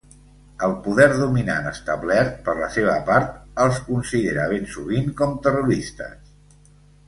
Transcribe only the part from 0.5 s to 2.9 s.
El poder dominant establert, per la